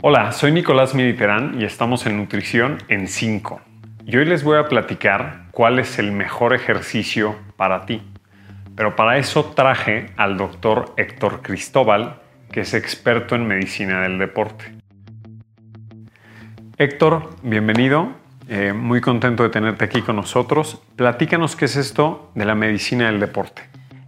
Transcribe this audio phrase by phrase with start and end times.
[0.00, 3.60] Hola, soy Nicolás Mediterán y estamos en Nutrición en 5.
[4.06, 8.00] Y hoy les voy a platicar cuál es el mejor ejercicio para ti.
[8.76, 12.20] Pero para eso traje al doctor Héctor Cristóbal,
[12.52, 14.66] que es experto en medicina del deporte.
[16.76, 18.12] Héctor, bienvenido.
[18.48, 20.80] Eh, muy contento de tenerte aquí con nosotros.
[20.94, 23.62] Platícanos qué es esto de la medicina del deporte.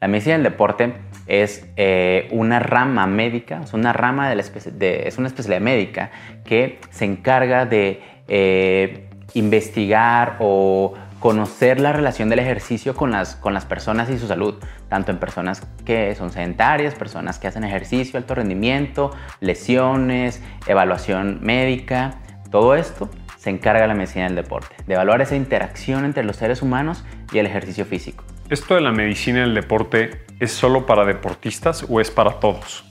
[0.00, 0.94] La medicina del deporte
[1.26, 6.10] es eh, una rama médica, es una rama de, la es una especialidad médica
[6.44, 13.54] que se encarga de eh, investigar o conocer la relación del ejercicio con las, con
[13.54, 14.56] las personas y su salud,
[14.88, 22.16] tanto en personas que son sedentarias, personas que hacen ejercicio, alto rendimiento, lesiones, evaluación médica,
[22.50, 26.62] todo esto se encarga la medicina del deporte, de evaluar esa interacción entre los seres
[26.62, 28.24] humanos y el ejercicio físico.
[28.48, 32.84] ¿Esto de la medicina del deporte es solo para deportistas o es para todos?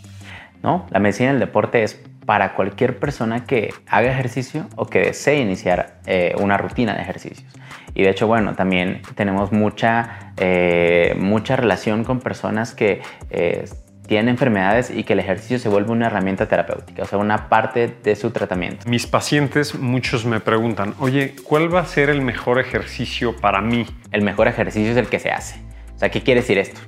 [0.61, 1.93] No, la medicina del deporte es
[2.25, 7.47] para cualquier persona que haga ejercicio o que desee iniciar eh, una rutina de ejercicios.
[7.93, 13.63] Y de hecho, bueno, también tenemos mucha, eh, mucha relación con personas que eh,
[14.07, 17.93] tienen enfermedades y que el ejercicio se vuelve una herramienta terapéutica, o sea, una parte
[18.03, 18.87] de su tratamiento.
[18.87, 23.85] Mis pacientes, muchos me preguntan, oye, ¿cuál va a ser el mejor ejercicio para mí?
[24.11, 25.59] El mejor ejercicio es el que se hace.
[25.95, 26.79] O sea, ¿qué quiere decir esto?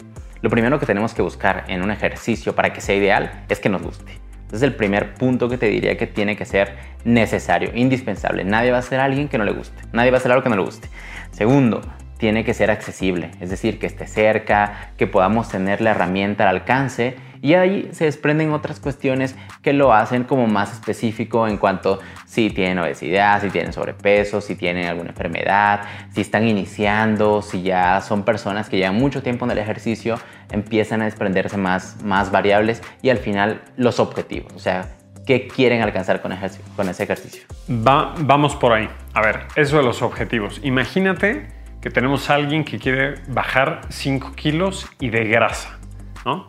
[0.41, 3.69] Lo primero que tenemos que buscar en un ejercicio para que sea ideal es que
[3.69, 4.11] nos guste.
[4.47, 8.43] Ese es el primer punto que te diría que tiene que ser necesario, indispensable.
[8.43, 9.81] Nadie va a ser alguien que no le guste.
[9.91, 10.87] Nadie va a hacer algo que no le guste.
[11.31, 11.81] Segundo,
[12.17, 16.55] tiene que ser accesible, es decir, que esté cerca, que podamos tener la herramienta al
[16.55, 21.99] alcance y ahí se desprenden otras cuestiones que lo hacen como más específico en cuanto
[22.25, 25.81] si tienen obesidad, si tienen sobrepeso, si tienen alguna enfermedad,
[26.13, 30.19] si están iniciando, si ya son personas que llevan mucho tiempo en el ejercicio,
[30.51, 34.89] empiezan a desprenderse más, más variables y al final los objetivos, o sea,
[35.25, 36.33] qué quieren alcanzar con,
[36.75, 37.43] con ese ejercicio.
[37.67, 38.89] vamos por ahí.
[39.13, 40.61] A ver, eso de los objetivos.
[40.63, 45.79] Imagínate que tenemos alguien que quiere bajar 5 kilos y de grasa,
[46.25, 46.47] ¿no?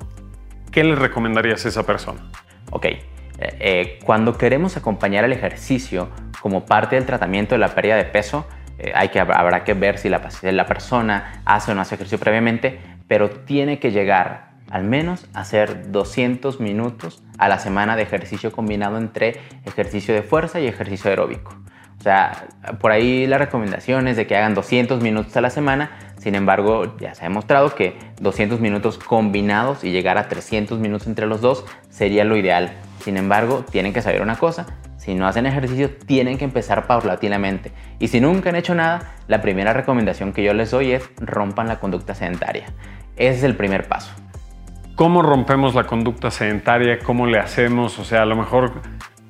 [0.70, 2.30] ¿Qué le recomendarías a esa persona?
[2.70, 3.00] Ok, eh,
[3.38, 6.08] eh, cuando queremos acompañar el ejercicio
[6.40, 8.46] como parte del tratamiento de la pérdida de peso,
[8.78, 12.18] eh, hay que, habrá que ver si la, la persona hace o no hace ejercicio
[12.18, 18.02] previamente, pero tiene que llegar al menos a hacer 200 minutos a la semana de
[18.02, 21.56] ejercicio combinado entre ejercicio de fuerza y ejercicio aeróbico.
[21.98, 22.46] O sea,
[22.80, 26.96] por ahí la recomendación es de que hagan 200 minutos a la semana, sin embargo,
[26.98, 31.40] ya se ha demostrado que 200 minutos combinados y llegar a 300 minutos entre los
[31.40, 32.72] dos sería lo ideal.
[33.00, 34.66] Sin embargo, tienen que saber una cosa,
[34.96, 37.72] si no hacen ejercicio, tienen que empezar paulatinamente.
[37.98, 41.68] Y si nunca han hecho nada, la primera recomendación que yo les doy es rompan
[41.68, 42.66] la conducta sedentaria.
[43.16, 44.12] Ese es el primer paso.
[44.96, 46.98] ¿Cómo rompemos la conducta sedentaria?
[46.98, 47.98] ¿Cómo le hacemos?
[48.00, 48.82] O sea, a lo mejor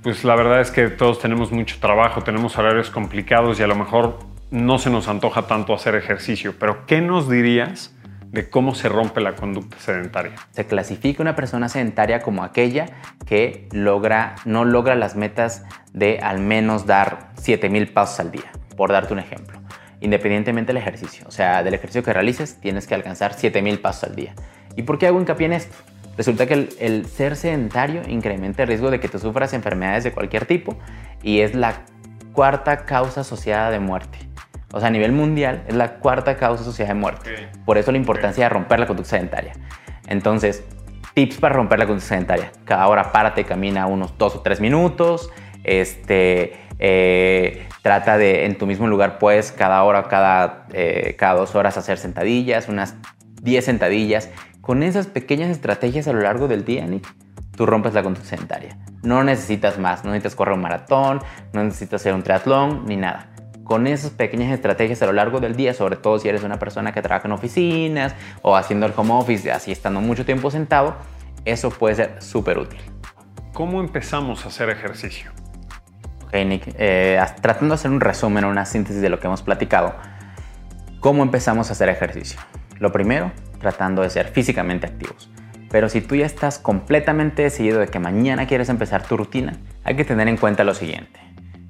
[0.08, 3.74] pues la verdad es que todos tenemos mucho trabajo, tenemos horarios complicados y a lo
[3.74, 4.20] mejor
[4.50, 9.20] no se nos antoja tanto hacer ejercicio, pero ¿qué nos dirías de cómo se rompe
[9.20, 10.32] la conducta sedentaria?
[10.52, 12.86] Se clasifica una persona sedentaria como aquella
[13.26, 18.90] que logra, no logra las metas de al menos dar 7000 pasos al día, por
[18.90, 19.60] darte un ejemplo,
[20.00, 21.26] independientemente del ejercicio.
[21.28, 24.34] O sea, del ejercicio que realices, tienes que alcanzar 7000 pasos al día.
[24.74, 25.76] ¿Y por qué hago hincapié en esto?
[26.18, 30.46] Resulta que el, ser sedentario incrementa el riesgo de que tú sufras enfermedades de cualquier
[30.46, 30.76] tipo
[31.22, 31.84] y es la
[32.32, 34.18] cuarta causa asociada de muerte.
[34.72, 37.48] O sea, a nivel mundial es la cuarta causa asociada de muerte.
[37.64, 39.52] Por eso la importancia de romper la conducta sedentaria.
[40.08, 40.64] Entonces,
[41.14, 42.50] tips para romper la conducta sedentaria.
[42.64, 45.30] Cada hora párate, camina unos dos o tres minutos.
[45.62, 51.54] Este, eh, trata de en tu mismo lugar, pues, cada hora, cada, eh, cada dos
[51.54, 52.96] horas hacer sentadillas, unas
[53.42, 57.06] 10 sentadillas con esas pequeñas estrategias a lo largo del día, Nick,
[57.56, 58.76] tú rompes la conducta sedentaria.
[59.02, 61.20] No necesitas más, no necesitas correr un maratón,
[61.52, 63.30] no necesitas hacer un triatlón, ni nada.
[63.64, 66.92] Con esas pequeñas estrategias a lo largo del día, sobre todo si eres una persona
[66.92, 70.96] que trabaja en oficinas o haciendo el home office, así estando mucho tiempo sentado,
[71.44, 72.80] eso puede ser súper útil.
[73.54, 75.30] ¿Cómo empezamos a hacer ejercicio?
[76.26, 79.42] Ok, Nick, eh, tratando de hacer un resumen o una síntesis de lo que hemos
[79.42, 79.94] platicado,
[81.00, 82.38] ¿cómo empezamos a hacer ejercicio?
[82.78, 85.30] Lo primero, tratando de ser físicamente activos.
[85.70, 89.54] Pero si tú ya estás completamente decidido de que mañana quieres empezar tu rutina,
[89.84, 91.20] hay que tener en cuenta lo siguiente.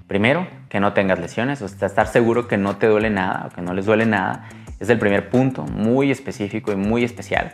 [0.07, 3.55] Primero, que no tengas lesiones, o sea, estar seguro que no te duele nada o
[3.55, 4.49] que no les duele nada.
[4.79, 7.53] Es el primer punto, muy específico y muy especial.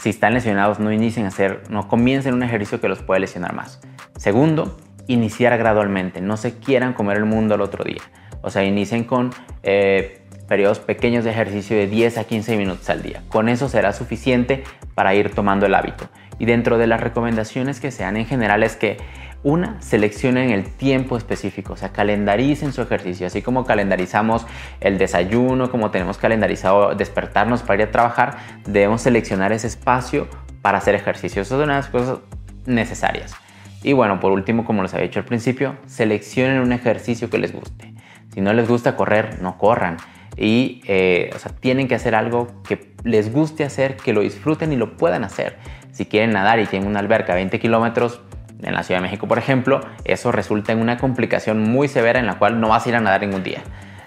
[0.00, 3.54] Si están lesionados, no inicien a hacer, no comiencen un ejercicio que los puede lesionar
[3.54, 3.80] más.
[4.16, 4.76] Segundo,
[5.06, 6.20] iniciar gradualmente.
[6.20, 8.02] No se quieran comer el mundo al otro día.
[8.42, 9.30] O sea, inicien con
[9.62, 13.22] eh, periodos pequeños de ejercicio de 10 a 15 minutos al día.
[13.28, 14.64] Con eso será suficiente
[14.94, 16.08] para ir tomando el hábito.
[16.38, 18.98] Y dentro de las recomendaciones que se dan en general es que
[19.42, 24.44] Una, seleccionen el tiempo específico, o sea, calendaricen su ejercicio, así como calendarizamos
[24.80, 30.26] el desayuno, como tenemos calendarizado despertarnos para ir a trabajar, debemos seleccionar ese espacio
[30.62, 31.42] para hacer ejercicio.
[31.42, 32.18] Eso es una de las cosas
[32.64, 33.36] necesarias.
[33.84, 37.52] Y bueno, por último, como les había dicho al principio, seleccionen un ejercicio que les
[37.52, 37.94] guste.
[38.34, 39.98] Si no les gusta correr, no corran.
[40.36, 44.72] Y eh, o sea, tienen que hacer algo que les guste hacer, que lo disfruten
[44.72, 45.56] y lo puedan hacer.
[45.92, 48.20] Si quieren nadar y tienen una alberca a 20 kilómetros,
[48.62, 52.26] en la Ciudad de México, por ejemplo, eso resulta en una complicación muy severa en
[52.26, 53.62] la cual no vas a ir a nadar ningún día.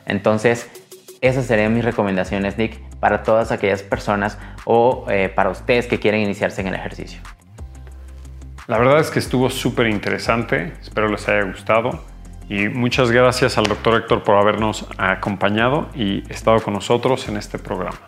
[0.06, 0.70] Entonces,
[1.22, 6.22] esas serían mis recomendaciones, Nick, para todas aquellas personas o eh, para ustedes que quieren
[6.22, 7.22] iniciarse en el ejercicio.
[8.68, 12.04] La verdad es que estuvo súper interesante, espero les haya gustado
[12.50, 17.60] y muchas gracias al doctor Héctor por habernos acompañado y estado con nosotros en este
[17.60, 18.00] programa.